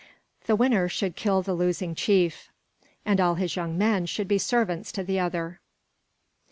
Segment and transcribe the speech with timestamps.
[0.47, 2.49] The winner should kill the losing chief,
[3.05, 5.59] and all his young men should be servants to the other.